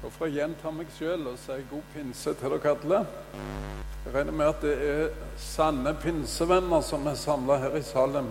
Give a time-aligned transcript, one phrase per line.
[0.00, 3.00] Da for å gjenta meg sjøl og si god pinse til dere alle.
[4.06, 8.30] Jeg regner med at det er sanne pinsevenner som er samla her i Salem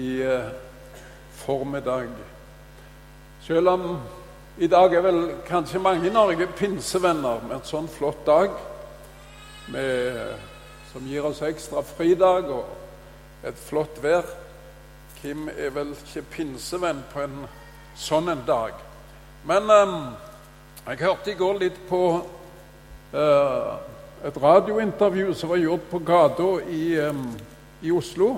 [0.00, 0.48] i eh,
[1.42, 2.08] formiddag.
[3.44, 3.84] Selv om
[4.64, 8.56] i dag er vel kanskje mange i Norge pinsevenner med et sånn flott dag
[9.76, 10.40] med,
[10.88, 14.24] som gir oss ekstra fridag og et flott vær.
[15.20, 17.40] Kim er vel ikke pinsevenn på en
[17.92, 18.72] sånn en dag.
[19.44, 19.96] Men eh,
[20.86, 22.02] jeg hørte i går litt på
[23.14, 23.74] uh,
[24.26, 27.28] et radiointervju som var gjort på gata i, um,
[27.82, 28.32] i, Oslo.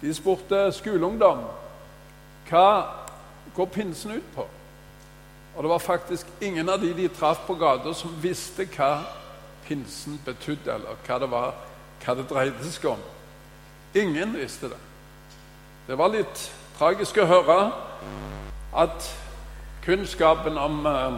[0.00, 1.44] De spurte skoleungdom
[2.48, 2.68] hva
[3.56, 4.46] går pinsen ut på.
[5.56, 9.02] Og det var faktisk ingen av de de traff på gata, som visste hva
[9.66, 11.54] pinsen betydde, eller hva det var,
[12.04, 13.04] hva det dreide seg om.
[13.94, 14.80] Ingen visste det.
[15.88, 16.44] Det var litt
[16.78, 17.58] tragisk å høre
[18.76, 19.12] at
[19.88, 21.14] kunnskapen om uh,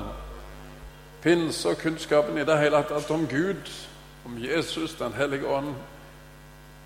[1.22, 3.70] pinse og kunnskapen i det hele tatt om Gud,
[4.24, 5.74] om Jesus, Den hellige ånd,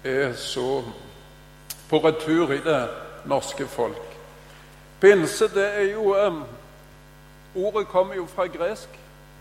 [0.05, 0.82] er så
[1.90, 2.88] på retur i det
[3.28, 4.16] norske folk.
[5.00, 6.44] Pinse, det er jo um,
[7.55, 8.88] Ordet kommer jo fra gresk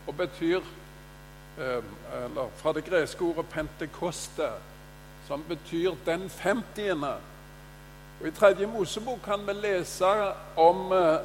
[0.07, 1.85] og betyr um,
[2.25, 4.51] Eller fra det greske ordet 'pentekoste',
[5.27, 7.23] som betyr 'den femtiende'.
[8.21, 10.05] Og I tredje Mosebok kan vi lese
[10.57, 11.15] om uh,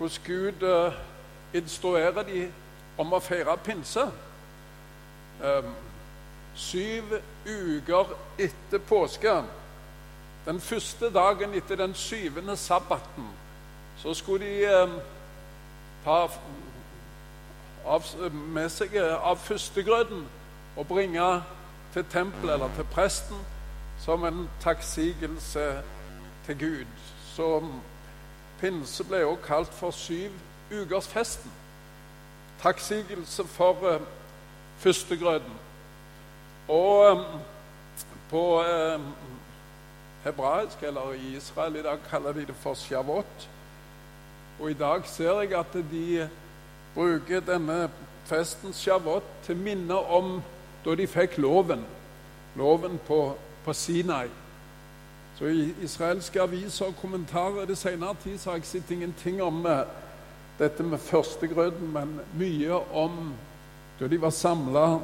[0.00, 0.92] hvordan Gud uh,
[1.54, 2.52] instruerer de
[2.98, 4.06] om å feire pinse.
[5.44, 5.74] Um,
[6.56, 9.34] syv uker etter påske,
[10.46, 13.28] den første dagen etter den syvende sabbaten,
[14.00, 14.96] så skulle de um,
[16.04, 16.16] ta
[17.84, 20.24] av, med seg av førstegrøten
[20.80, 21.28] og bringe
[21.92, 23.46] til tempelet eller til presten
[24.00, 25.70] som en takksigelse
[26.46, 27.00] til Gud.
[27.36, 27.58] Så
[28.60, 31.52] Pinse ble også kalt for syvukersfesten.
[32.62, 34.00] Takksigelse for eh,
[34.78, 35.52] førstegrøten.
[36.68, 37.24] Og eh,
[38.30, 39.00] på eh,
[40.24, 43.48] hebraisk, eller i Israel i dag, kaller de det for shavot.
[44.60, 46.28] Og i dag ser jeg at de
[46.94, 47.88] bruker denne
[48.24, 50.42] festen shavot til minne om
[50.84, 51.86] da de fikk loven.
[52.56, 54.28] Loven på, på Sinai.
[55.40, 59.38] Så I israelske aviser og kommentarer i det senere tid så har jeg sett ingenting
[59.42, 59.86] om uh,
[60.58, 63.32] dette med førstegrøten, men mye om
[64.00, 64.98] da de var samla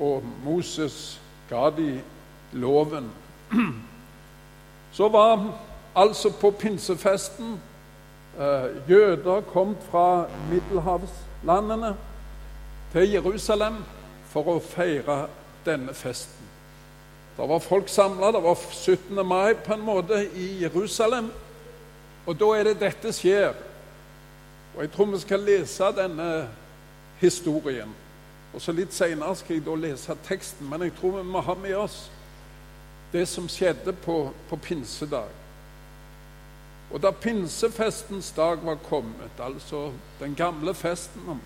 [0.00, 2.00] og Moses ga de
[2.52, 3.10] loven.
[4.96, 5.60] Så var
[5.94, 7.60] altså på pinsefesten
[8.38, 11.96] uh, jøder kom fra middelhavslandene
[12.92, 13.82] til Jerusalem
[14.32, 15.26] for å feire
[15.66, 16.33] denne festen.
[17.36, 18.32] Det var folk samla.
[18.32, 19.26] Det var 17.
[19.26, 21.32] mai på en måte i Jerusalem.
[22.26, 23.54] Og da er det dette skjer.
[24.76, 26.48] Og Jeg tror vi skal lese denne
[27.20, 27.94] historien.
[28.54, 31.54] Og så Litt seinere skal jeg da lese teksten, men jeg tror vi må ha
[31.54, 32.10] med oss
[33.12, 35.30] det som skjedde på, på pinsedag.
[36.90, 41.40] Og da pinsefestens dag var kommet, altså den gamle festen om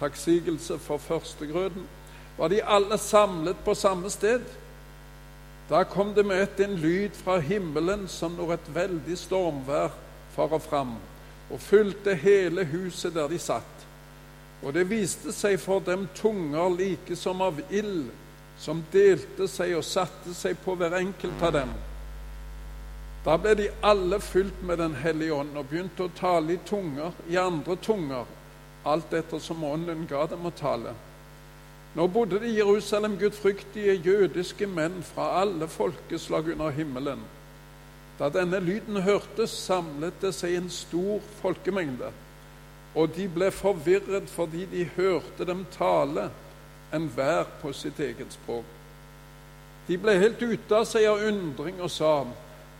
[0.00, 1.86] takksigelse for førstegrøten,
[2.38, 4.42] var de alle samlet på samme sted.
[5.70, 9.92] Da kom det med ett en lyd fra himmelen som når et veldig stormvær
[10.34, 10.96] farer fram,
[11.46, 13.84] og fylte hele huset der de satt.
[14.66, 18.08] Og det viste seg for dem tunger like som av ild,
[18.58, 21.70] som delte seg og satte seg på hver enkelt av dem.
[23.24, 27.14] Da ble de alle fylt med Den hellige ånd og begynte å tale i tunger,
[27.28, 28.26] i andre tunger,
[28.82, 30.96] alt etter som ånden ga dem å tale.
[31.94, 37.22] Nå bodde det i Jerusalem gudfryktige jødiske menn fra alle folkeslag under himmelen.
[38.18, 42.12] Da denne lyden hørtes, samlet det seg en stor folkemengde,
[42.94, 46.28] og de ble forvirret fordi de hørte dem tale,
[46.94, 48.66] enhver på sitt eget språk.
[49.88, 52.12] De ble helt ute av seg av undring og sa,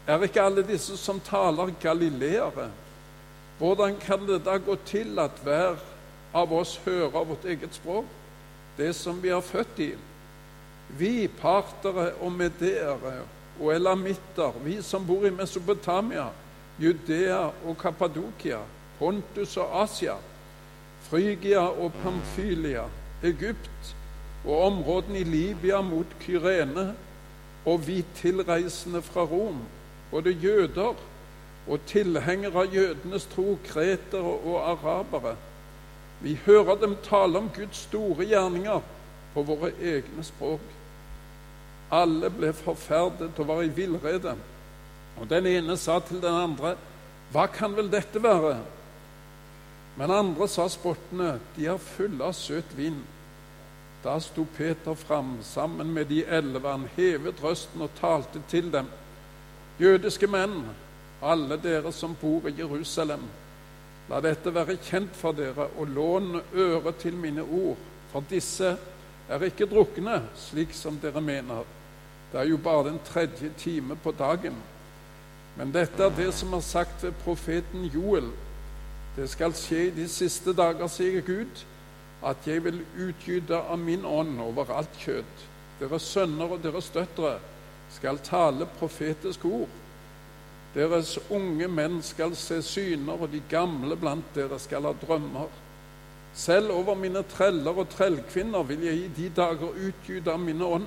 [0.06, 2.68] er ikke alle disse som taler, galileere?
[3.58, 5.82] Hvordan kan det da gå til at hver
[6.34, 8.19] av oss hører vårt eget språk?
[8.78, 9.90] Det som vi er født i.
[10.98, 13.20] Vi partere og medere
[13.60, 16.30] og elamitter, vi som bor i Mesopotamia,
[16.80, 18.62] Judea og Kappadokia,
[18.98, 20.16] Pontus og Asia,
[21.10, 22.86] Frygia og Pamphylia,
[23.22, 23.94] Egypt
[24.44, 26.94] og områdene i Libya mot Kyrene,
[27.66, 29.60] og vi tilreisende fra Rom,
[30.10, 30.96] både jøder
[31.68, 35.36] og tilhengere av jødenes tro, kretere og arabere
[36.20, 38.80] vi hører dem tale om Guds store gjerninger
[39.34, 40.64] på våre egne språk.
[41.90, 44.34] Alle ble forferdet og var i villrede.
[45.20, 46.76] Og den ene sa til den andre,
[47.32, 48.60] 'Hva kan vel dette være?'
[49.96, 53.02] Men andre sa spottende, de er fulle av søt vind.
[54.04, 56.68] Da sto Peter fram sammen med de elleve.
[56.68, 58.86] Han hevet røsten og talte til dem.
[59.80, 60.64] Jødiske menn,
[61.22, 63.20] alle dere som bor i Jerusalem.
[64.10, 67.78] La dette være kjent for dere, og lån øre til mine ord,
[68.10, 68.72] for disse
[69.30, 71.62] er ikke drukne, slik som dere mener.
[72.32, 74.56] Det er jo bare den tredje time på dagen.
[75.56, 78.30] Men dette er det som er sagt ved profeten Joel.
[79.16, 81.62] Det skal skje i de siste dager, sier Gud,
[82.26, 85.46] at jeg vil utgyte av min ånd over alt kjøtt.
[85.80, 87.38] Deres sønner og deres døtre
[87.94, 89.70] skal tale profetiske ord.
[90.74, 95.48] Deres unge menn skal se syner, og de gamle blant dere skal ha drømmer.
[96.34, 100.86] Selv over mine treller og trellkvinner vil jeg i de dager utgyte av mine ånd,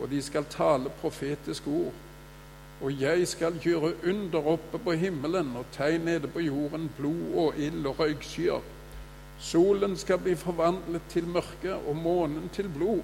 [0.00, 1.94] og de skal tale profetiske ord.
[2.82, 7.60] Og jeg skal gjøre under oppe på himmelen og tegn nede på jorden, blod og
[7.62, 8.64] ild og røykskyer.
[9.38, 13.00] Solen skal bli forvandlet til mørke og månen til blod,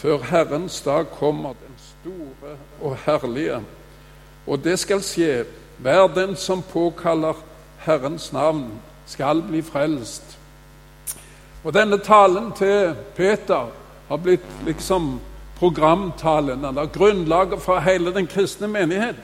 [0.00, 3.60] før Herrens dag kommer, den store og herlige.
[4.46, 5.44] Og det skal skje.
[5.80, 7.34] Hver den som påkaller
[7.78, 8.66] Herrens navn,
[9.06, 10.36] skal bli frelst.
[11.64, 13.68] Og denne talen til Peter
[14.08, 15.18] har blitt liksom
[15.58, 19.16] programtalen, eller grunnlaget for hele den kristne menighet,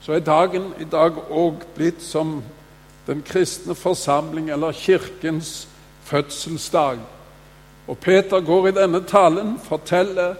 [0.00, 2.38] så er dagen i dag òg blitt som
[3.06, 5.68] den kristne forsamling, eller kirkens
[6.04, 6.98] fødselsdag.
[7.88, 10.34] Og Peter går i denne talen forteller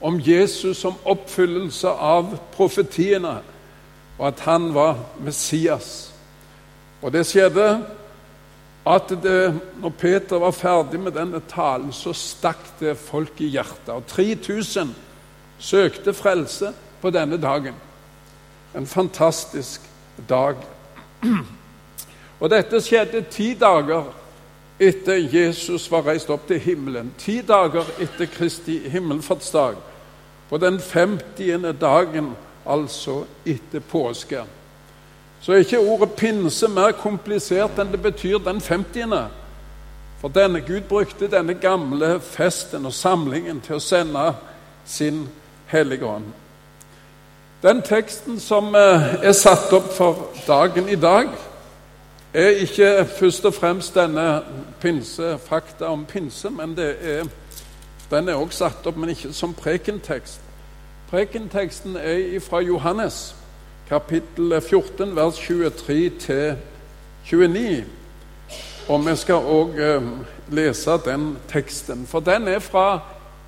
[0.00, 3.38] om Jesus som oppfyllelse av profetiene,
[4.18, 6.10] og at han var Messias.
[7.02, 7.68] Og det skjedde
[8.88, 9.42] at det,
[9.82, 13.90] når Peter var ferdig med denne talen, så stakk det folk i hjertet.
[13.92, 14.94] Og 3000
[15.58, 16.72] søkte frelse
[17.02, 17.74] på denne dagen.
[18.74, 19.84] En fantastisk
[20.28, 20.56] dag.
[22.40, 24.08] Og dette skjedde ti dager
[24.80, 27.12] etter Jesus var reist opp til himmelen.
[27.18, 29.74] Ti dager etter Kristi himmelfartsdag.
[30.48, 31.74] På den 50.
[31.80, 32.32] dagen,
[32.66, 34.44] altså etter påske
[35.40, 39.14] så er ikke ordet pinse mer komplisert enn det betyr den 50.
[40.18, 44.32] For denne Gud brukte denne gamle festen og samlingen til å sende
[44.86, 45.28] sin
[45.70, 46.26] Hellige Ånd.
[47.62, 51.30] Den teksten som eh, er satt opp for dagen i dag,
[52.34, 54.42] er ikke først og fremst denne
[54.80, 57.24] pinse, fakta om pinse, men er,
[58.10, 60.40] den er også satt opp, men ikke som prekentekst.
[61.10, 63.36] Prekenteksten er fra Johannes
[63.88, 67.84] kapittel 14, vers 23-29.
[68.88, 70.02] Og vi skal òg eh,
[70.52, 73.00] lese den teksten, for den er fra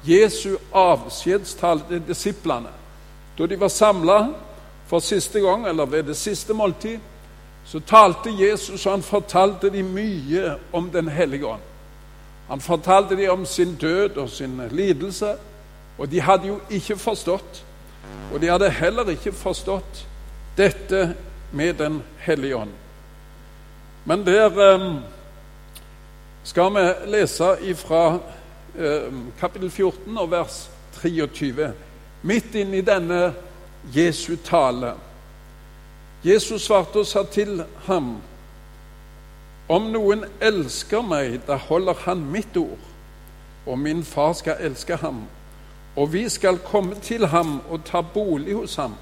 [0.04, 2.68] Jesu avskjedstale til disiplene.
[3.38, 4.26] Da de var samla
[4.86, 6.98] for siste gang, eller ved det siste måltid,
[7.70, 11.62] så talte Jesus, og han fortalte dem mye om Den hellige ånd.
[12.48, 15.36] Han fortalte dem om sin død og sin lidelse,
[15.98, 17.60] og de hadde jo ikke forstått.
[18.32, 20.06] Og de hadde heller ikke forstått
[20.58, 21.14] dette
[21.52, 22.72] med Den hellige ånd.
[24.04, 24.98] Men der um,
[26.44, 31.70] skal vi lese fra um, kapittel 14 og vers 23,
[32.22, 33.30] midt inn i denne
[33.94, 34.96] Jesu tale.
[36.24, 38.16] Jesus svarte og sa til ham,
[39.70, 42.88] om noen elsker meg, da holder han mitt ord,
[43.66, 45.22] og min far skal elske ham,
[45.96, 48.96] og vi skal komme til ham og ta bolig hos ham.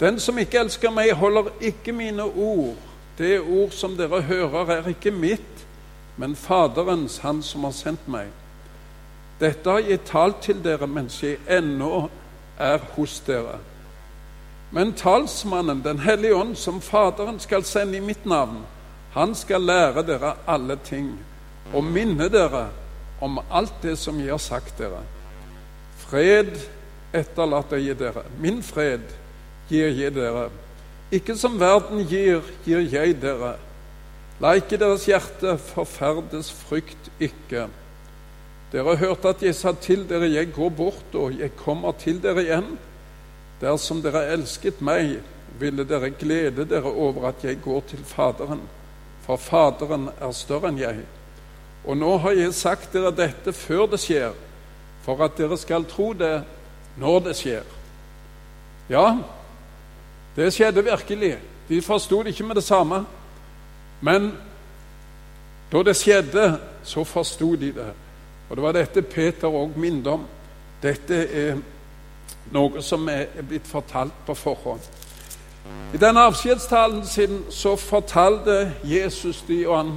[0.00, 2.78] Den som ikke elsker meg, holder ikke mine ord.
[3.18, 5.66] Det ord som dere hører, er ikke mitt,
[6.16, 8.28] men Faderens, Han som har sendt meg.
[9.40, 12.08] Dette har jeg talt til dere mens jeg ennå
[12.58, 13.58] er hos dere.
[14.72, 18.62] Men talsmannen, Den hellige ånd, som Faderen skal sende i mitt navn,
[19.12, 21.10] han skal lære dere alle ting
[21.72, 22.70] og minne dere
[23.20, 25.02] om alt det som jeg har sagt dere.
[26.00, 26.56] Fred
[27.12, 28.24] etterlater jeg dere.
[28.40, 29.04] Min fred
[29.68, 30.48] gir jeg dere.
[31.12, 33.58] Ikke som verden gir, gir jeg dere.
[34.40, 37.68] La ikke deres hjerte forferdes, frykt ikke.
[38.72, 42.22] Dere har hørt at jeg sa til dere, jeg går bort, og jeg kommer til
[42.22, 42.72] dere igjen.
[43.62, 45.20] Dersom dere elsket meg,
[45.60, 48.62] ville dere glede dere over at jeg går til Faderen,
[49.22, 51.04] for Faderen er større enn jeg.
[51.86, 54.34] Og nå har jeg sagt dere dette før det skjer,
[55.04, 56.40] for at dere skal tro det
[56.98, 57.78] når det skjer.
[58.90, 59.06] Ja,
[60.36, 61.36] det skjedde virkelig.
[61.68, 63.04] De forsto det ikke med det samme.
[64.02, 64.32] Men
[65.72, 67.90] da det skjedde, så forsto de det.
[68.50, 70.26] Og det var dette Peter òg minnet om.
[70.82, 71.60] Dette er
[72.52, 74.80] noe som er blitt fortalt på forhånd.
[75.94, 79.92] I denne avskjedstalen sin så fortalte Jesus de, og han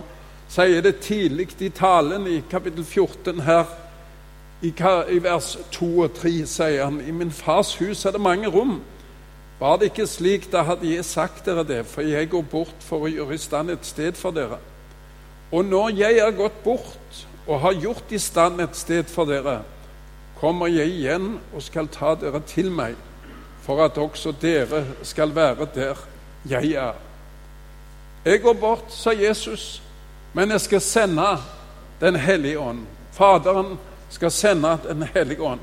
[0.52, 3.66] sier det tidlig i talen i kapittel 14 her.
[4.62, 4.72] I,
[5.22, 8.80] vers 2 og 3 sier han i min fars hus er det mange rom.
[9.60, 13.06] Var det ikke slik, da hadde jeg sagt dere det, for jeg går bort for
[13.06, 14.60] å gjøre i stand et sted for dere.
[15.52, 19.62] Og når jeg er gått bort og har gjort i stand et sted for dere,
[20.46, 22.94] kommer jeg igjen og skal ta dere til meg,
[23.66, 26.02] for at også dere skal være der
[26.46, 27.00] jeg er.
[28.26, 29.82] Jeg går bort, sa Jesus,
[30.34, 31.38] men jeg skal sende
[32.02, 32.82] Den hellige ånd.
[33.12, 33.78] Faderen
[34.10, 35.60] skal sende Den hellige ånd.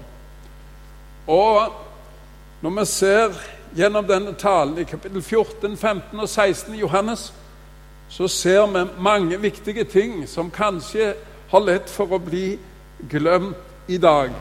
[1.26, 1.72] Og
[2.62, 3.36] når vi ser
[3.76, 7.32] gjennom denne talen i kapittel 14, 15 og 16 i Johannes,
[8.08, 11.14] så ser vi mange viktige ting som kanskje
[11.50, 12.56] har lett for å bli
[13.10, 13.56] glemt
[13.88, 14.32] i dag.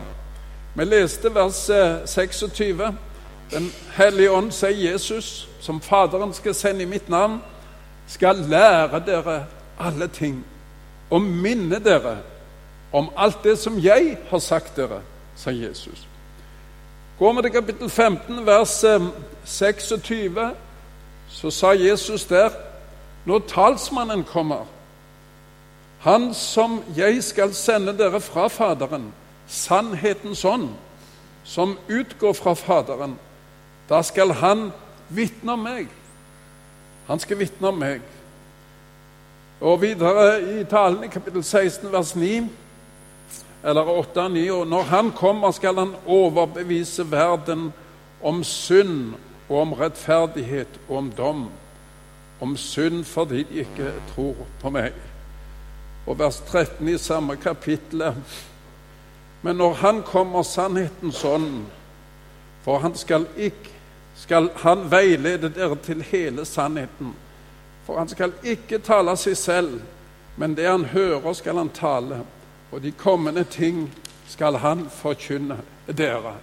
[0.76, 1.70] Vi leste vers
[2.06, 2.82] 26.
[2.82, 2.94] Eh,
[3.52, 7.42] Den hellige ånd, sier Jesus, som Faderen skal sende i mitt navn,
[8.08, 9.46] skal lære dere
[9.80, 10.46] alle ting
[11.10, 12.18] og minne dere
[12.94, 15.02] om alt det som jeg har sagt dere,
[15.36, 16.08] sa Jesus.
[17.20, 18.86] Går vi til kapittel 15, vers
[19.46, 20.50] 26, eh,
[21.30, 22.50] så sa Jesus der
[23.26, 24.66] når talsmannen kommer,
[26.00, 29.14] han som jeg skal sende dere fra Faderen,
[29.52, 30.70] sannhetens ånd,
[31.44, 33.18] som utgår fra Faderen,
[33.90, 34.70] da skal han
[35.10, 35.90] vitne om meg.
[37.10, 38.04] Han skal vitne om meg.
[39.62, 42.48] Og videre i talen i kapittel 16, vers 9
[43.64, 44.46] eller 8 9.
[44.52, 47.74] Og når han kommer, skal han overbevise verden
[48.24, 49.14] om synd
[49.50, 51.50] og om rettferdighet og om dom.
[52.42, 54.96] Om synd fordi de ikke tror på meg.
[56.08, 58.16] Og vers 13 i samme kapittel.
[59.42, 61.66] Men når han kommer sannhetens ånd,
[62.64, 63.72] for han skal ikke
[64.22, 67.16] skal han veilede dere til hele sannheten.
[67.86, 69.80] For han skal ikke tale seg selv,
[70.38, 72.22] men det han hører, skal han tale
[72.72, 73.94] og de kommende ting
[74.28, 75.58] skal han forkynne
[75.98, 76.36] dere.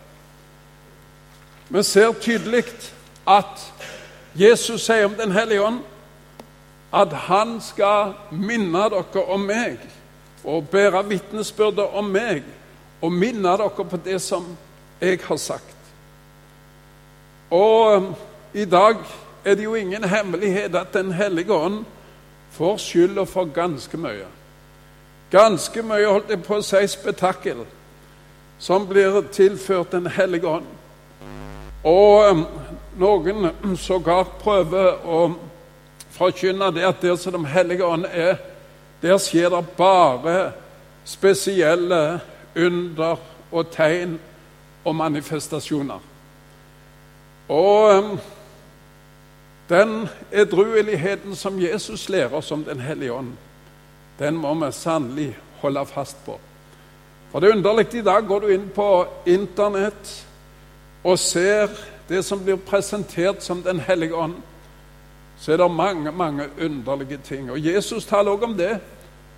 [1.68, 2.64] Vi ser tydelig
[3.28, 3.72] at
[4.34, 5.80] Jesus sier om Den hellige ånd
[6.92, 9.80] at han skal minne dere om meg
[10.44, 12.44] og bære vitnesbyrde om meg
[13.00, 14.46] og minne dere på det som
[15.00, 15.76] jeg har sagt.
[17.50, 18.14] Og um,
[18.54, 18.96] i dag
[19.44, 21.84] er det jo ingen hemmelighet at Den hellige ånd
[22.50, 24.26] får skylda for ganske mye.
[25.30, 27.64] Ganske mye, holdt jeg på å si, spetakkel
[28.58, 30.66] som blir tilført Den hellige ånd.
[31.84, 32.46] Og um,
[32.98, 35.20] noen sågar prøver å
[36.18, 38.36] forkynne det at der som Den hellige ånd er,
[39.02, 40.52] der skjer det bare
[41.06, 42.20] spesielle
[42.58, 43.16] under
[43.52, 44.18] og tegn
[44.84, 46.00] og manifestasjoner.
[47.48, 48.18] Og
[49.68, 53.32] den edrueligheten som Jesus lærer oss om Den hellige ånd,
[54.18, 56.38] den må vi sannelig holde fast på.
[57.32, 60.12] For det er underlig i dag går du inn på Internett
[61.04, 61.68] og ser
[62.08, 64.34] det som blir presentert som Den hellige ånd,
[65.38, 67.50] så er det mange, mange underlige ting.
[67.50, 68.80] Og Jesus taler også om det.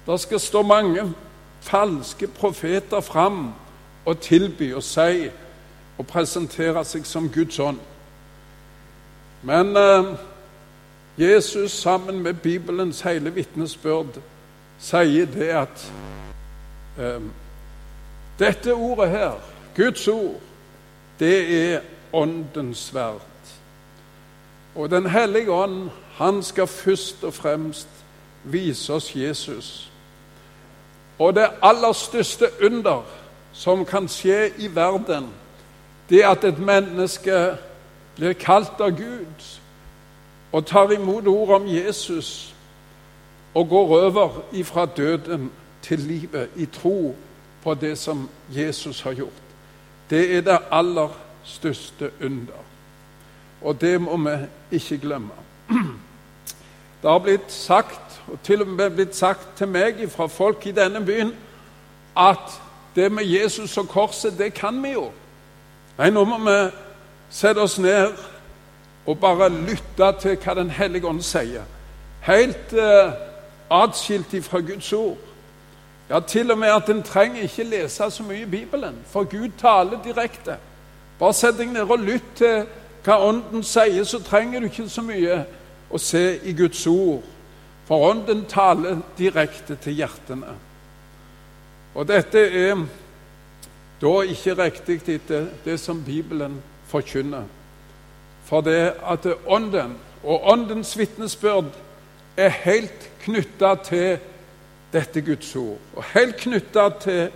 [0.06, 1.12] Det skal stå mange
[1.60, 3.52] falske profeter fram
[4.04, 5.28] og tilby og si
[5.98, 7.80] og presentere seg som Guds ånd.
[9.42, 10.14] Men eh,
[11.18, 14.20] Jesus sammen med Bibelens hele vitnesbyrd
[14.80, 15.86] sier det at
[16.98, 17.20] eh,
[18.40, 19.32] dette ordet her,
[19.76, 20.40] Guds ord,
[21.20, 21.36] det
[21.72, 21.80] er
[22.12, 23.20] Åndens sverd.
[24.74, 27.88] Og Den hellige ånd, han skal først og fremst
[28.44, 29.89] vise oss Jesus.
[31.20, 33.02] Og det aller største under
[33.52, 35.26] som kan skje i verden,
[36.08, 37.56] det at et menneske
[38.16, 39.44] blir kalt av Gud
[40.52, 42.54] og tar imot ordet om Jesus
[43.54, 45.50] og går over ifra døden
[45.82, 47.14] til livet i tro
[47.62, 49.42] på det som Jesus har gjort.
[50.10, 51.08] Det er det aller
[51.44, 52.64] største under.
[53.62, 54.36] Og det må vi
[54.70, 55.36] ikke glemme.
[57.02, 60.74] Det har blitt sagt, og til og med blitt sagt til meg fra folk i
[60.76, 61.32] denne byen,
[62.16, 62.60] at
[62.94, 65.10] det med Jesus og korset, det kan vi jo.
[65.98, 66.56] Nei, nå må vi
[67.30, 68.12] sette oss ned
[69.06, 71.66] og bare lytte til hva Den hellige ånd sier.
[72.20, 73.12] Helt eh,
[73.70, 75.18] atskilt fra Guds ord.
[76.10, 79.50] Ja, til og med at en trenger ikke lese så mye i Bibelen, for Gud
[79.58, 80.56] taler direkte.
[81.18, 82.64] Bare sett deg ned og lytt til
[83.04, 85.44] hva Ånden sier, så trenger du ikke så mye
[85.90, 87.22] å se i Guds ord.
[87.90, 90.52] For Ånden taler direkte til hjertene.
[91.98, 92.84] Og dette er
[93.98, 97.48] da ikke riktig etter det som Bibelen forkynner.
[98.46, 101.74] For det at Ånden og Åndens vitnesbyrd
[102.36, 104.22] er helt knytta til
[104.94, 105.82] dette Guds ord.
[105.96, 107.28] Og helt knytta til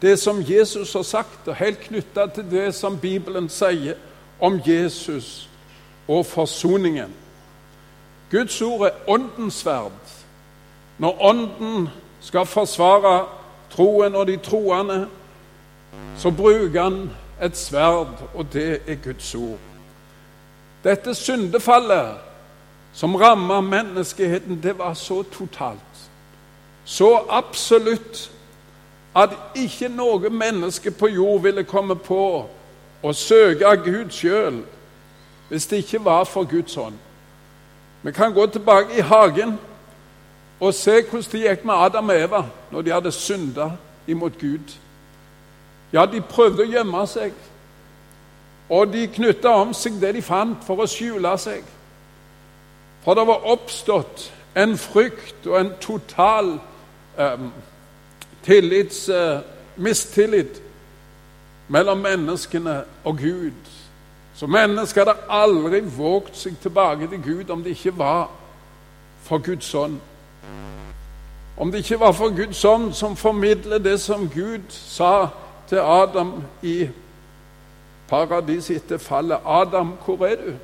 [0.00, 4.00] det som Jesus har sagt, og helt knytta til det som Bibelen sier
[4.40, 5.50] om Jesus
[6.08, 7.19] og forsoningen.
[8.30, 9.92] Guds ord er åndens sverd.
[10.98, 11.88] Når Ånden
[12.20, 13.26] skal forsvare
[13.70, 15.08] troen og de troende,
[16.18, 17.10] så bruker han
[17.42, 19.58] et sverd, og det er Guds ord.
[20.84, 22.14] Dette syndefallet
[22.92, 26.10] som ramma menneskeheten, det var så totalt.
[26.84, 28.30] Så absolutt
[29.16, 32.46] at ikke noe menneske på jord ville komme på
[33.02, 34.62] å søke Gud sjøl
[35.48, 36.98] hvis det ikke var for Guds ånd.
[38.02, 39.58] Vi kan gå tilbake i hagen
[40.60, 43.70] og se hvordan det gikk med Adam og Eva når de hadde synda
[44.06, 44.76] imot Gud.
[45.92, 47.32] Ja, de prøvde å gjemme seg,
[48.70, 51.64] og de knytta om seg det de fant, for å skjule seg.
[53.02, 56.52] For det var oppstått en frykt og en total
[57.18, 57.42] eh,
[58.46, 59.40] tillits, eh,
[59.76, 60.62] mistillit
[61.68, 63.79] mellom menneskene og Gud.
[64.40, 68.30] Så mennesket hadde aldri våget seg tilbake til Gud om det ikke var
[69.26, 69.98] for Guds ånd.
[71.60, 75.28] Om det ikke var for Guds ånd som formidler det som Gud sa
[75.68, 76.32] til Adam
[76.62, 76.88] i
[78.08, 79.38] paradiset etter fallet.
[79.44, 80.56] 'Adam, hvor er du?'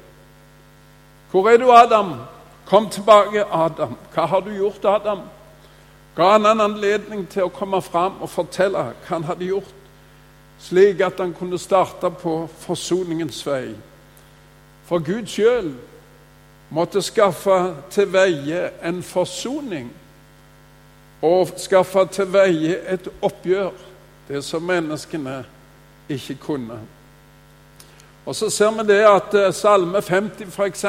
[1.30, 2.20] 'Hvor er du, Adam?'
[2.66, 5.28] 'Kom tilbake, Adam.' 'Hva har du gjort, Adam?'
[6.16, 9.75] Ga han en anledning til å komme fram og fortelle hva han hadde gjort
[10.58, 13.74] slik at han kunne starte på forsoningens vei.
[14.86, 15.72] For Gud sjøl
[16.70, 19.90] måtte skaffe til veie en forsoning
[21.22, 23.72] og skaffe til veie et oppgjør,
[24.28, 25.44] det som menneskene
[26.08, 26.78] ikke kunne.
[28.26, 30.84] Og Så ser vi det at eh, Salme 50 f.eks.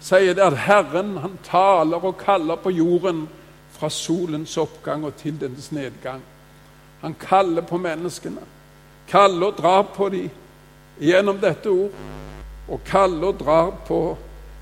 [0.00, 3.26] sier det at Herren han taler og kaller på jorden
[3.76, 6.22] fra solens oppgang og til dens nedgang.
[7.00, 8.40] Han kaller på menneskene
[9.10, 10.30] kaller og drar på dem
[11.00, 11.94] gjennom dette ord.
[12.70, 14.16] Og kaller og drar på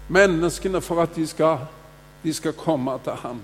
[0.09, 1.67] menneskene for at de skal,
[2.23, 3.43] de skal komme til ham.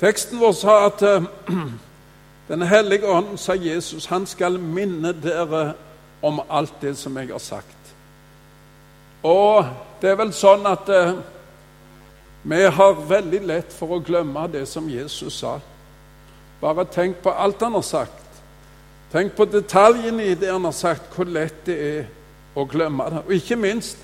[0.00, 1.28] Teksten vår sa at uh,
[2.48, 5.74] Den hellige ånd, sa Jesus, han skal minne dere
[6.24, 7.90] om alt det som jeg har sagt.
[9.22, 9.66] Og
[10.00, 11.18] det er vel sånn at eh,
[12.48, 15.58] vi har veldig lett for å glemme det som Jesus sa.
[16.62, 18.27] Bare tenk på alt han har sagt.
[19.12, 22.04] Tenk på detaljene i det han har sagt, hvor lett det er
[22.58, 23.22] å glemme det.
[23.26, 23.98] Og ikke minst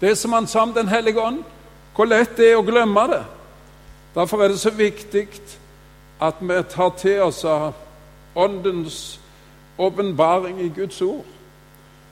[0.00, 1.44] det som han sa om Den hellige ånd,
[1.94, 3.22] hvor lett det er å glemme det.
[4.14, 5.28] Derfor er det så viktig
[6.20, 7.72] at vi tar til oss av
[8.34, 9.20] Åndens
[9.78, 11.24] åpenbaring i Guds ord,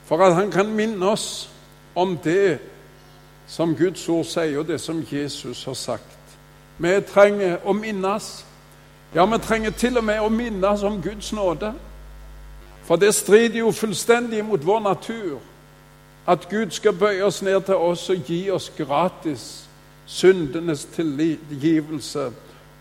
[0.05, 1.49] for at han kan minne oss
[1.95, 2.59] om det
[3.47, 6.17] som Guds ord sier, og det som Jesus har sagt.
[6.77, 8.45] Vi trenger å minnes.
[9.15, 11.73] Ja, vi trenger til og med å minnes om Guds nåde.
[12.89, 15.37] For det strider jo fullstendig mot vår natur
[16.27, 19.43] at Gud skal bøye oss ned til oss og gi oss gratis
[20.09, 22.31] syndenes tilgivelse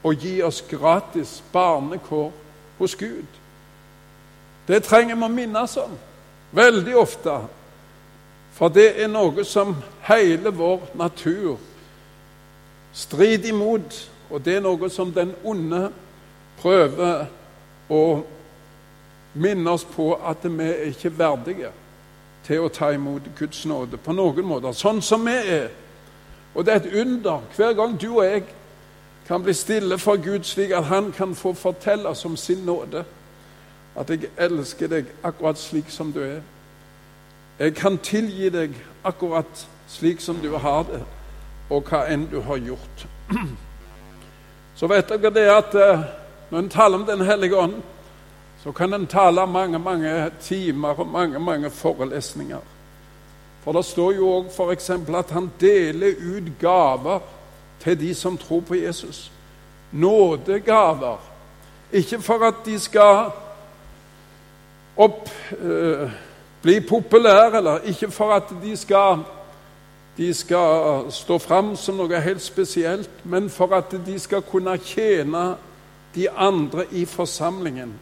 [0.02, 2.32] og gi oss gratis barnekår
[2.78, 3.28] hos Gud.
[4.68, 5.92] Det trenger vi å minnes om
[6.56, 7.36] veldig ofte,
[8.56, 9.76] for det er noe som
[10.08, 11.60] hele vår natur
[12.96, 15.90] strider imot, og det er noe som den onde
[16.64, 17.26] prøver
[17.92, 18.02] å
[19.34, 21.70] minne oss på at vi er ikke verdige
[22.46, 25.68] til å ta imot Guds nåde på noen måter, sånn som vi er.
[26.54, 28.46] Og det er et under hver gang du og jeg
[29.28, 33.04] kan bli stille for Gud, slik at Han kan få fortelle oss om sin nåde.
[33.96, 36.40] At jeg elsker deg akkurat slik som du er.
[37.58, 41.02] Jeg kan tilgi deg akkurat slik som du har det,
[41.70, 43.06] og hva enn du har gjort.
[44.78, 46.04] Så vet dere det at eh,
[46.50, 47.74] når en taler om Den hellige ånd,
[48.68, 52.58] så kan en tale mange mange timer og mange mange forelesninger.
[53.64, 54.90] For det står jo òg f.eks.
[54.90, 57.20] at han deler ut gaver
[57.80, 59.32] til de som tror på Jesus.
[59.92, 61.16] Nådegaver.
[61.92, 63.30] Ikke for at de skal
[64.96, 66.10] opp, øh,
[66.62, 69.24] bli populære, eller ikke for at de skal,
[70.16, 75.54] de skal stå fram som noe helt spesielt, men for at de skal kunne tjene
[76.14, 77.96] de andre i forsamlingen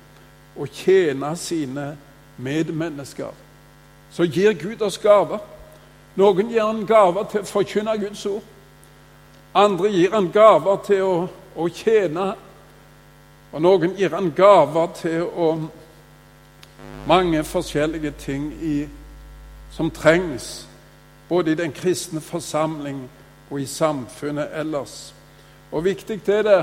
[0.57, 1.97] og tjene sine
[2.37, 3.33] medmennesker.
[4.11, 5.38] Så gir Gud oss gaver.
[6.16, 8.45] Noen gir han gaver til å forkynne Guds ord.
[9.57, 11.16] Andre gir han gaver til å,
[11.57, 12.31] å tjene.
[13.53, 15.51] Og noen gir han gaver til å
[17.07, 18.88] Mange forskjellige ting i,
[19.71, 20.66] som trengs,
[21.29, 23.05] både i den kristne forsamling
[23.51, 25.14] og i samfunnet ellers.
[25.71, 26.59] Og viktig er det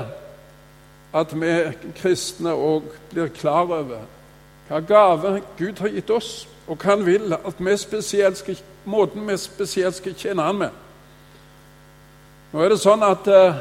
[1.14, 1.52] at vi
[2.00, 4.02] kristne òg blir klar over
[4.68, 9.28] hva gave Gud har gitt oss, og hva Han vil at vi spesielt skal, måten
[9.28, 10.70] vi spesielt skal tjene Han med.
[12.52, 13.60] Nå er det sånn at eh,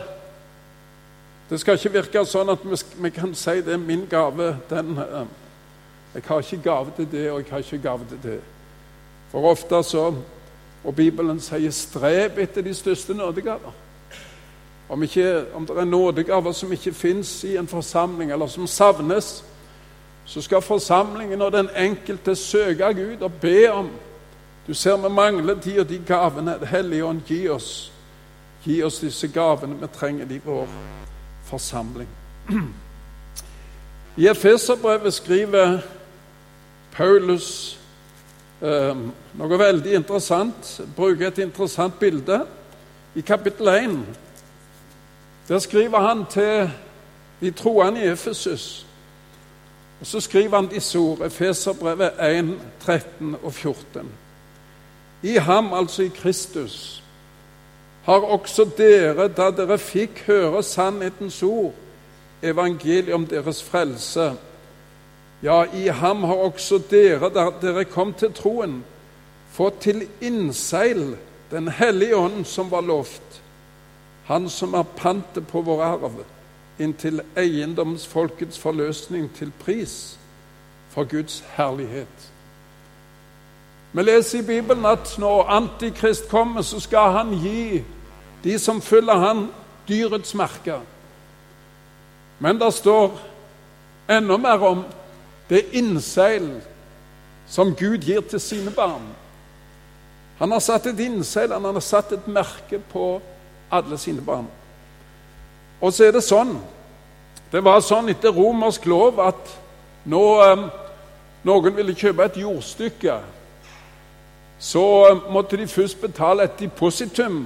[1.50, 4.56] det skal ikke virke sånn at vi, vi kan si det er min gave.
[4.70, 5.26] den eh,
[6.14, 8.40] Jeg har ikke gave til det, og jeg har ikke gave til det.
[9.32, 10.14] For ofte så
[10.84, 13.83] Og Bibelen sier 'strev etter de største nådegaver'.
[14.94, 19.44] Om, ikke, om det er nådegaver som ikke fins i en forsamling, eller som savnes,
[20.26, 23.90] så skal forsamlingen og den enkelte søke Gud og be om
[24.68, 26.60] Du ser vi mangler de og de gavene.
[26.66, 27.92] Hellige Ånd, gi oss,
[28.64, 30.68] gi oss disse gavene vi trenger i vår
[31.46, 32.08] forsamling.
[34.18, 35.80] I Efeserbrevet skriver
[36.92, 37.80] Paulus
[38.62, 38.98] eh,
[39.34, 40.82] noe veldig interessant.
[40.96, 42.46] Bruker et interessant bilde.
[43.16, 44.00] I kapittel 1
[45.48, 46.72] der skriver han til
[47.42, 48.86] de troende i Efesus.
[50.00, 54.10] Og Så skriver han disse ord, Efeserbrevet 1, 13 og 14.
[55.24, 57.04] I ham, altså i Kristus,
[58.04, 61.74] har også dere, da dere fikk høre sannhetens ord,
[62.44, 64.34] evangeliet om deres frelse.
[65.44, 68.82] Ja, i ham har også dere, da dere kom til troen,
[69.52, 71.16] fått til innseil
[71.52, 73.43] Den hellige ånd som var lovt,
[74.26, 76.22] han som er pantet på vår arv,
[76.80, 80.18] inntil eiendomsfolkets forløsning til pris
[80.90, 82.30] for Guds herlighet.
[83.94, 87.84] Vi leser i Bibelen at når Antikrist kommer, så skal han gi
[88.44, 89.48] de som følger han,
[89.88, 90.80] dyrets merke.
[92.40, 93.20] Men det står
[94.10, 94.86] enda mer om
[95.50, 96.62] det innseil
[97.48, 99.06] som Gud gir til sine barn.
[100.40, 103.22] Han har satt et innseil, han har satt et merke på
[103.74, 104.48] alle sine barn.
[105.82, 106.56] Og så er det sånn
[107.54, 109.50] Det var sånn etter romersk lov at
[110.10, 110.62] når um,
[111.46, 113.18] noen ville kjøpe et jordstykke,
[114.58, 117.44] så um, måtte de først betale et depositum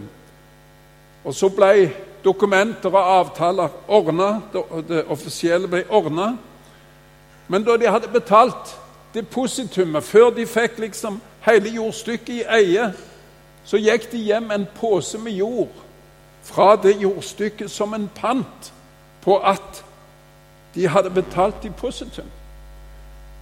[1.28, 1.90] og så ble
[2.24, 4.30] dokumenter og avtaler ordna,
[4.88, 6.38] det offisielle ble ordna.
[7.48, 8.72] Men da de hadde betalt
[9.14, 12.88] depositumet, før de fikk liksom hele jordstykket i eie,
[13.68, 15.84] så gikk de hjem en pose med jord
[16.48, 18.72] fra det jordstykket som en pant
[19.22, 19.84] på at
[20.76, 22.30] de hadde betalt depositum.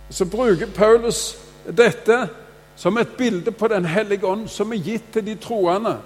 [0.10, 2.28] Så bruker Paulus dette
[2.76, 5.98] som et bilde på Den hellige ånd, som er gitt til de troende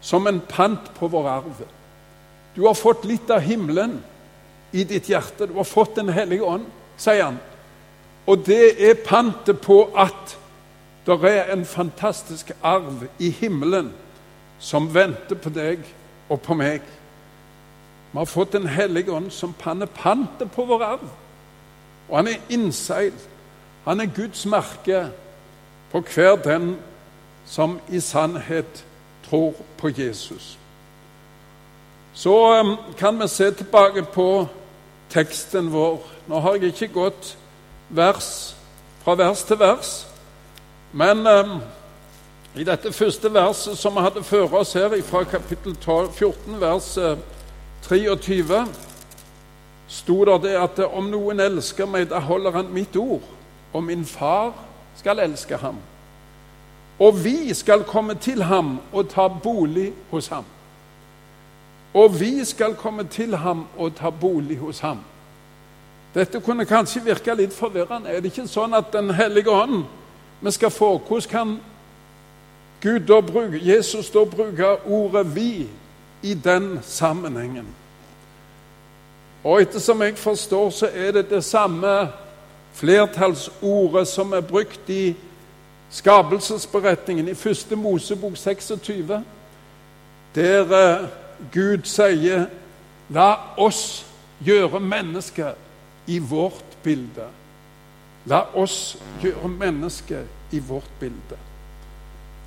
[0.00, 1.62] som en pant på vår arv.
[2.54, 3.98] Du har fått litt av himmelen
[4.72, 5.46] i ditt hjerte.
[5.46, 7.38] Du har fått Den hellige ånd, sier han.
[8.26, 10.36] Og det er pantet på at
[11.06, 13.92] det er en fantastisk arv i himmelen
[14.60, 15.86] som venter på deg
[16.28, 16.82] og på meg.
[18.12, 21.08] Vi har fått Den hellige ånd som panner pantet på vår arv.
[22.08, 23.28] Og han er innseilt.
[23.84, 25.08] Han er Guds merke
[25.92, 26.76] på hver den
[27.46, 28.84] som i sannhet
[29.28, 30.58] tror på Jesus.
[32.14, 34.48] Så um, kan vi se tilbake på
[35.10, 36.02] teksten vår.
[36.26, 37.36] Nå har jeg ikke gått
[37.88, 38.56] vers
[39.04, 39.92] fra vers til vers,
[40.92, 41.60] men um,
[42.58, 46.88] i dette første verset som vi hadde før oss her, fra kapittel 12, 14, vers
[47.86, 48.66] 23, uh,
[49.86, 53.22] sto det det at om noen elsker meg, da holder han mitt ord,
[53.72, 54.56] og min far
[54.98, 55.78] skal elske ham.
[56.98, 60.44] Og vi skal komme til ham og ta bolig hos ham.
[61.94, 64.98] Og vi skal komme til ham og ta bolig hos ham.
[66.14, 68.10] Dette kunne kanskje virke litt forvirrende.
[68.10, 69.84] Er det ikke sånn at Den hellige ånd
[70.40, 71.58] vi skal få Hvordan kan
[72.82, 75.66] Gud da bruker, Jesus da bruker ordet 'vi'
[76.22, 77.66] i den sammenhengen?
[79.44, 82.08] Og ettersom jeg forstår, så er det det samme
[82.72, 85.14] flertallsordet som er brukt i
[85.90, 89.24] skapelsesberetningen i første Mosebok 26,
[90.34, 91.08] der eh,
[91.52, 92.46] Gud sier
[93.10, 94.06] 'La oss
[94.44, 95.54] gjøre mennesket
[96.06, 97.30] i vårt bilde'.
[98.26, 101.47] La oss gjøre mennesket i vårt bilde.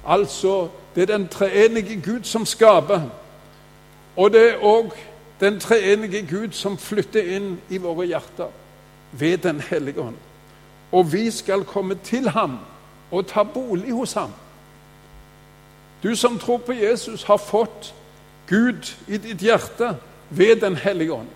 [0.08, 3.02] Altså, det er den treenige Gud som skaper.
[4.18, 4.92] Og det er òg
[5.40, 8.52] den treenige Gud som flytter inn i våre hjerter
[9.12, 10.16] ved Den hellige ånd.
[10.92, 12.60] Og vi skal komme til ham
[13.12, 14.32] og ta bolig hos ham.
[16.04, 17.94] Du som tror på Jesus, har fått
[18.50, 19.96] Gud i ditt hjerte
[20.30, 21.28] ved Den hellige ånd.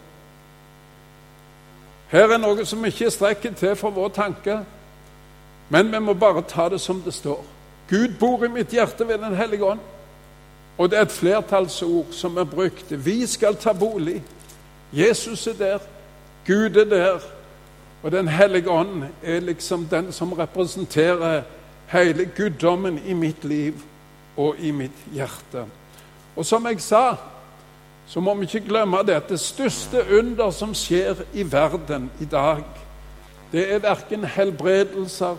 [2.07, 4.59] Her er noe som ikke strekker til for vår tanke,
[5.69, 7.54] men vi må bare ta det som det står.
[7.89, 9.79] Gud bor i mitt hjerte ved Den hellige ånd.
[10.77, 13.05] Og det er et flertallsord som er brukt.
[13.05, 14.23] Vi skal ta bolig.
[14.93, 15.79] Jesus er der.
[16.47, 17.19] Gud er der.
[18.03, 21.41] Og Den hellige ånd er liksom den som representerer
[21.87, 23.73] hele guddommen i mitt liv
[24.37, 25.65] og i mitt hjerte.
[26.35, 27.15] Og som jeg sa,
[28.07, 32.25] så må vi ikke glemme det at det største under som skjer i verden i
[32.25, 32.63] dag,
[33.51, 35.35] det er verken helbredelser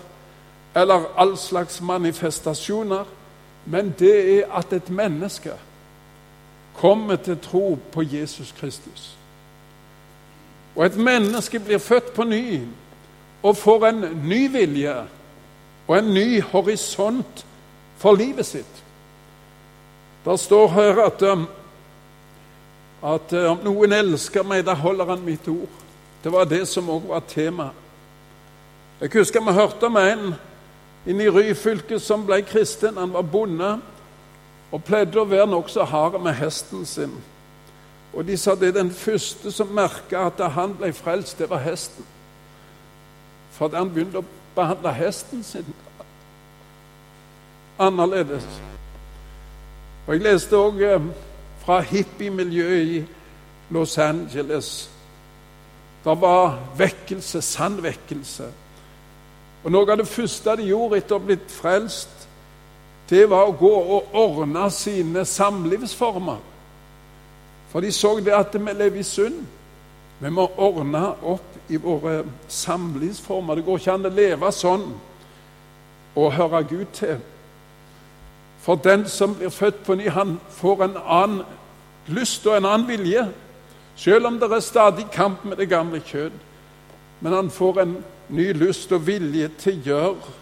[0.76, 3.04] eller all slags manifestasjoner,
[3.64, 5.52] men det er at et menneske
[6.76, 9.16] kommer til tro på Jesus Kristus.
[10.76, 12.60] Og et menneske blir født på ny
[13.42, 14.94] og får en ny vilje
[15.88, 17.46] og en ny horisont
[17.96, 18.82] for livet sitt.
[20.24, 21.46] Det står her at, um,
[23.04, 25.82] at uh, om noen elsker meg, da holder han mitt ord.
[26.24, 27.70] Det var det som òg var tema.
[29.00, 30.34] Jeg husker vi hørte om en
[31.06, 32.96] inne i Ryfylke som ble kristen.
[32.96, 33.76] Han var bonde
[34.72, 37.14] og pleide å være nokså hard med hesten sin.
[38.16, 42.04] Og de sa det den første som merka at han ble frelst, det var hesten.
[43.56, 45.68] For han begynte å behandle hesten sin
[47.78, 48.46] annerledes.
[50.06, 51.08] Og Jeg leste òg eh,
[51.64, 53.00] fra hippiemiljøet i
[53.74, 54.90] Los Angeles.
[56.04, 58.46] Det var vekkelse, sann vekkelse.
[59.66, 62.28] Og Noe av det første de gjorde etter å ha blitt frelst,
[63.10, 66.38] det var å gå og ordne sine samlivsformer.
[67.72, 69.42] For de så det at vi lever i synd.
[70.22, 73.58] Vi må ordne opp i våre samlivsformer.
[73.58, 74.86] Det går ikke an å leve sånn
[76.14, 77.18] og høre Gud til.
[78.62, 81.42] For den som blir født på ny, han får en annen
[82.06, 83.26] lyst og en annen vilje.
[83.98, 86.38] Selv om det er stadig kamp med det gamle kjød.
[87.20, 87.96] Men han får en
[88.28, 90.34] ny lyst og vilje til å gjøre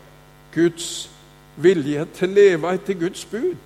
[0.54, 1.10] Guds
[1.56, 3.56] vilje, til å leve etter Guds bud.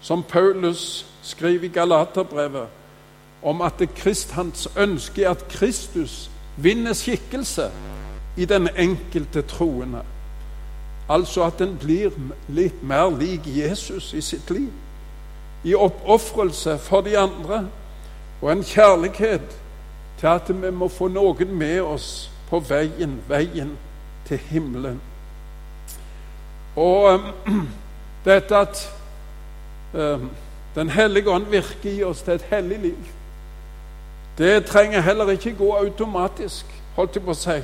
[0.00, 2.68] Som Paulus skriver i Galaterbrevet,
[3.42, 7.70] om at Krist, hans ønske er at Kristus vinner skikkelse
[8.36, 10.02] i den enkelte troende.
[11.08, 12.14] Altså at en blir
[12.48, 14.70] litt mer lik Jesus i sitt liv.
[15.64, 17.66] I oppofrelse for de andre
[18.42, 19.56] og en kjærlighet
[20.20, 23.76] til at vi må få noen med oss på veien, veien
[24.28, 25.00] til himmelen.
[26.76, 27.12] Og
[27.46, 27.68] um,
[28.24, 28.94] dette at
[29.94, 30.30] um,
[30.74, 33.06] Den hellige ånd virker i oss til et hellig liv,
[34.38, 37.56] det trenger heller ikke gå automatisk, holdt jeg på å si.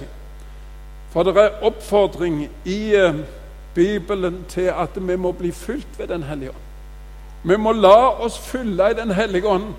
[1.13, 3.21] For det er oppfordring i um,
[3.75, 6.65] Bibelen til at vi må bli fylt ved Den hellige ånd.
[7.45, 9.75] Vi må la oss fylle i Den hellige ånd.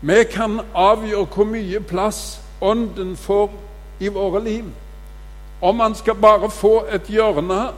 [0.00, 3.50] Vi kan avgjøre hvor mye plass Ånden får
[4.02, 4.64] i våre liv.
[5.62, 7.68] Om man skal bare få et hjørne,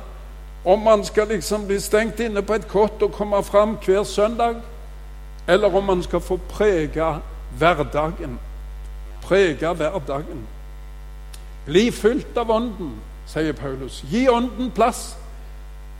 [0.64, 4.54] om man skal liksom bli stengt inne på et kott og komme fram hver søndag,
[5.48, 7.14] eller om man skal få prege
[7.58, 8.38] hverdagen.
[9.22, 10.46] Prege hverdagen.
[11.66, 12.94] Bli fylt av Ånden,
[13.26, 14.02] sier Paulus.
[14.10, 15.16] Gi Ånden plass.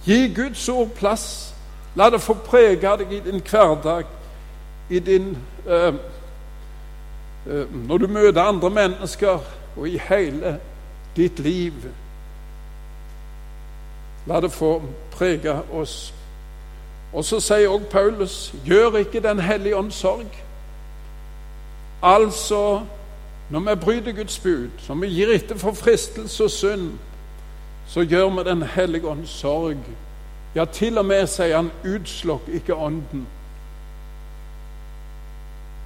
[0.04, 1.54] Gi Guds ord plass.
[1.96, 4.08] La det få prege deg i din hverdag,
[4.90, 5.37] i din
[5.68, 5.94] eh,
[7.46, 9.38] eh, Når du møter andre mennesker
[9.76, 10.58] og i hele
[11.16, 11.72] ditt liv.
[14.26, 14.82] La det få
[15.12, 16.14] prege oss.
[17.12, 20.30] Og så sier også Paulus gjør ikke Den hellige ånd sorg.
[22.02, 22.80] Altså,
[23.50, 26.90] når vi bryter Guds bud, når vi gir etter for fristelse og synd,
[27.87, 29.78] så gjør vi Den hellige ånd sorg.
[30.54, 33.26] Ja, til og med, sier han, utslokk ikke ånden.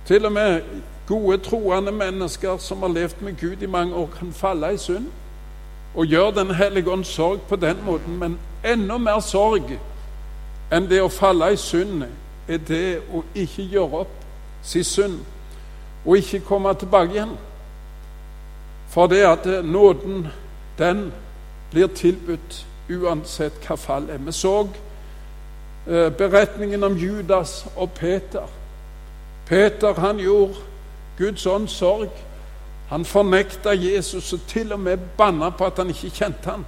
[0.06, 0.60] Til og med
[1.08, 5.06] Gode, troende mennesker som har levd med Gud i mange år, kan falle i synd
[5.94, 8.18] og gjøre Den hellige ånd sorg på den måten.
[8.18, 9.78] Men enda mer sorg
[10.72, 12.04] enn det å falle i synd
[12.48, 14.12] er det å ikke gjøre opp
[14.62, 15.18] sin synd
[16.04, 17.34] og ikke komme tilbake igjen.
[18.88, 20.28] For det at nåden,
[20.78, 21.12] den
[21.70, 24.20] blir tilbudt uansett hva fall er.
[24.20, 24.54] Vi så
[25.88, 28.48] eh, beretningen om Judas og Peter.
[29.48, 30.67] Peter han gjorde
[31.18, 32.10] Guds ånds sorg.
[32.88, 36.64] Han fornekta Jesus og til og med banna på at han ikke kjente han.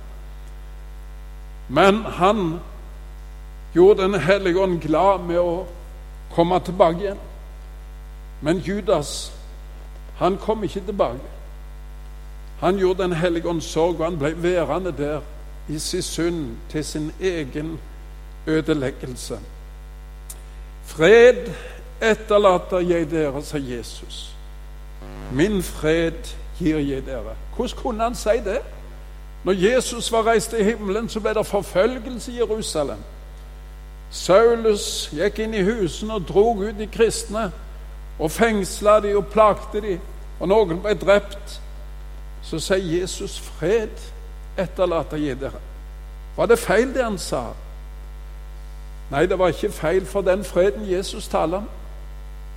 [1.68, 2.60] Men han
[3.74, 5.66] gjorde Den hellige ånd glad med å
[6.34, 7.20] komme tilbake igjen.
[8.42, 9.32] Men Judas,
[10.18, 11.30] han kom ikke tilbake.
[12.60, 15.20] Han gjorde Den hellige ånds sorg, og han ble værende der
[15.68, 17.78] i sin synd til sin egen
[18.46, 19.38] ødeleggelse.
[20.84, 21.52] Fred
[22.02, 24.30] etterlater jeg dere, sa Jesus.
[25.32, 27.36] Min fred gir jeg dere.
[27.56, 28.60] Hvordan kunne han si det?
[29.44, 32.98] Når Jesus var reist til himmelen, så ble det forfølgelse i Jerusalem.
[34.10, 37.50] Saulus gikk inn i husene og drog ut de kristne
[38.18, 39.96] og fengsla de og plagte de,
[40.40, 41.60] og noen ble drept,
[42.42, 44.02] så sier Jesus fred
[44.58, 45.60] etterlater jeg dere.
[46.36, 47.46] Var det feil, det han sa?
[49.10, 51.70] Nei, det var ikke feil, for den freden Jesus taler om,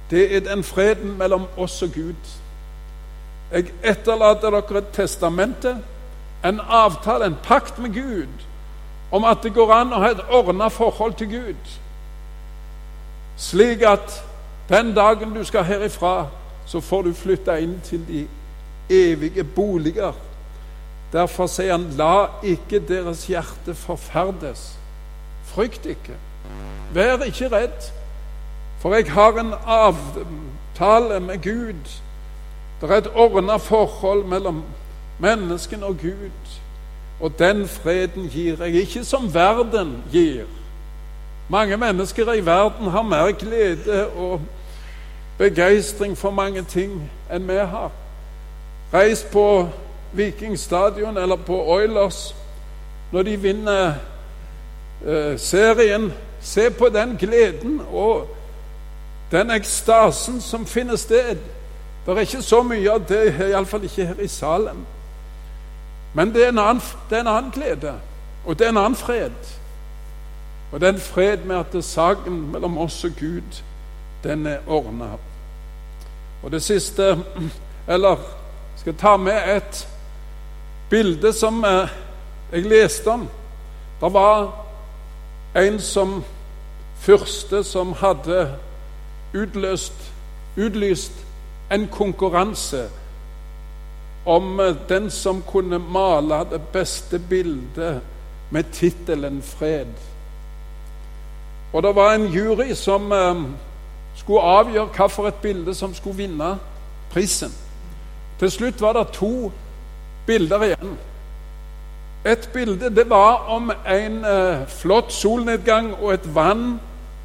[0.10, 2.32] det er den freden mellom oss og Gud.
[3.52, 5.78] Jeg etterlater dere et testamente,
[6.46, 8.46] en avtale, en pakt med Gud,
[9.12, 11.74] om at det går an å ha et ordna forhold til Gud,
[13.38, 14.24] slik at
[14.70, 16.28] den dagen du skal herifra,
[16.66, 18.28] så får du flytte inn til de
[18.89, 20.13] evige boliger.
[21.13, 24.72] Derfor sier han, la ikke deres hjerte forferdes.
[25.46, 26.16] Frykt ikke.
[26.94, 27.92] Vær ikke redd,
[28.84, 32.02] for jeg har en avtale med Gud.
[32.82, 34.63] Det er et ordna forhold mellom
[35.19, 36.60] mennesken og Gud.
[37.19, 40.43] Og den freden gir jeg, ikke som verden gir.
[41.50, 44.41] Mange mennesker i verden har mer glede og
[45.38, 47.91] begeistring for mange ting enn vi har.
[48.93, 49.69] Reis på
[50.13, 52.36] Vikingstadion eller på Oilers
[53.12, 53.93] når de vinner
[55.08, 56.13] eh, serien.
[56.41, 58.28] Se på den gleden og
[59.34, 61.38] den ekstasen som finner sted.
[62.06, 64.86] Det er ikke så mye av det, iallfall ikke her i Salem.
[66.13, 67.93] Men det er, annen, det er, en annen, glede,
[68.46, 69.54] og det er en annen fred.
[70.72, 73.62] Og det er en fred med at saken mellom oss og Gud,
[74.24, 75.15] den er ordna.
[76.43, 77.17] Og det siste
[77.88, 78.17] Eller
[78.78, 79.88] skal ta med et
[80.89, 81.89] bilde som eh,
[82.52, 83.28] jeg leste om.
[84.02, 84.54] Det var
[85.56, 86.24] en som
[87.00, 88.56] fyrste som hadde
[89.34, 90.13] utløst,
[90.58, 91.13] utlyst
[91.72, 92.89] en konkurranse
[94.26, 98.02] om eh, den som kunne male det beste bildet
[98.50, 100.02] med tittelen 'Fred'.
[101.74, 103.36] Og det var en jury som eh,
[104.15, 106.60] skulle avgjøre hvilket bilde som skulle vinne
[107.12, 107.52] prisen.
[108.39, 109.52] Til slutt var det to
[110.26, 110.98] bilder igjen.
[112.26, 116.80] Et bilde det var om en eh, flott solnedgang og et vann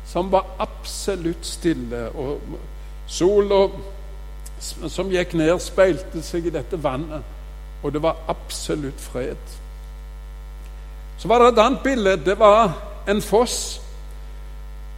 [0.08, 2.08] som var absolutt stille.
[2.10, 2.40] Og
[3.06, 3.68] sola
[4.88, 7.22] som gikk ned, speilte seg i dette vannet,
[7.82, 9.58] og det var absolutt fred.
[11.18, 12.16] Så var det et annet bilde.
[12.24, 12.72] Det var
[13.08, 13.80] en foss.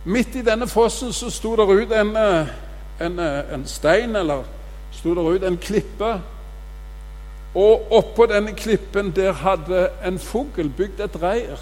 [0.05, 2.47] Midt i denne fossen så sto det ut en, eh,
[3.01, 4.45] en, eh, en stein, eller
[4.93, 6.21] sto det ut en klippe.
[7.55, 11.59] Og oppå denne klippen der hadde en fugl bygd et reir.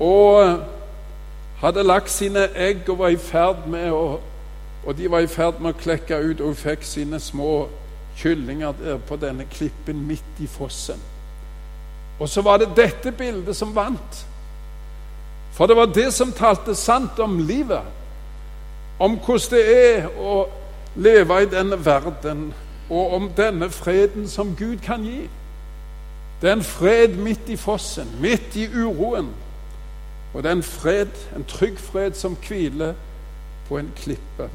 [0.00, 0.58] Og
[1.64, 4.20] hadde lagt sine egg og var i ferd med å
[4.84, 7.66] og de var i ferd med å klekke ut, og hun fikk sine små
[8.20, 11.00] kyllinger der på denne klippen midt i fossen.
[12.20, 14.20] Og så var det dette bildet som vant.
[15.54, 17.86] For det var det som talte sant om livet.
[18.98, 20.44] Om hvordan det er å
[20.94, 22.52] leve i denne verden,
[22.90, 25.24] og om denne freden som Gud kan gi.
[26.42, 29.32] Det er en fred midt i fossen, midt i uroen.
[30.34, 32.94] Og det er en fred, en trygg fred som hviler
[33.68, 34.48] på en klippe.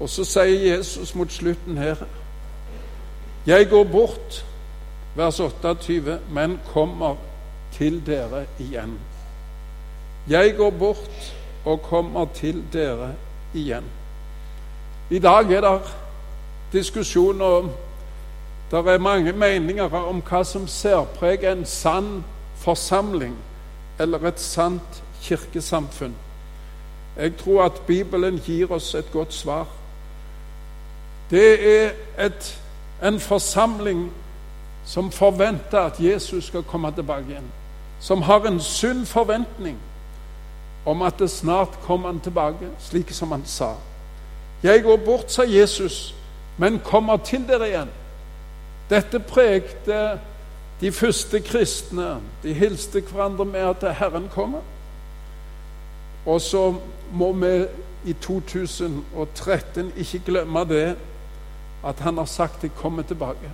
[0.00, 2.04] Og så sier Jesus mot slutten her
[3.46, 4.44] Jeg går bort,
[5.16, 7.16] vers 28, men kommer
[7.72, 8.98] til dere igjen.
[10.28, 13.14] Jeg går bort og kommer til dere
[13.54, 13.84] igjen.
[15.10, 15.80] I dag er det
[16.72, 17.70] diskusjoner om
[18.70, 22.24] Det er mange meninger om hva som særpreger en sann
[22.56, 23.36] forsamling
[23.98, 26.14] eller et sant kirkesamfunn.
[27.16, 29.66] Jeg tror at Bibelen gir oss et godt svar.
[31.30, 32.60] Det er et,
[33.02, 34.12] en forsamling
[34.84, 37.50] som forventer at Jesus skal komme tilbake igjen.
[38.00, 39.78] Som har en sunn forventning
[40.86, 43.74] om at det snart kommer han tilbake, slik som han sa.
[44.62, 46.14] Jeg går bort, sa Jesus,
[46.58, 47.90] men kommer til dere igjen.
[48.90, 50.18] Dette prekte
[50.80, 52.20] de første kristne.
[52.42, 54.60] De hilste hverandre med at Herren kommer.
[56.26, 56.74] Og så
[57.12, 57.66] må vi
[58.04, 60.96] i 2013 ikke glemme det
[61.86, 63.50] at han har sagt 'jeg kommer tilbake'.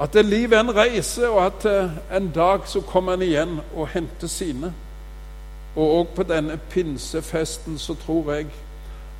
[0.00, 3.60] At det livet er en reise, og at eh, en dag så kommer han igjen
[3.76, 4.74] og henter sine.
[5.76, 8.46] Og òg på denne pinsefesten så tror jeg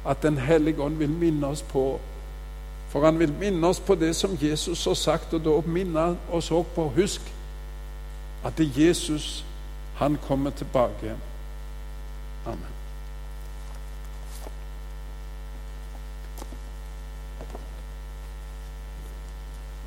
[0.07, 2.01] at Den hellige ånd vil minne oss på
[2.89, 6.51] For han vil minne oss på det som Jesus har sagt, og da minne oss
[6.51, 7.33] òg på Husk
[8.47, 9.45] at det er Jesus,
[9.97, 11.17] han kommer tilbake.
[12.47, 12.76] Amen.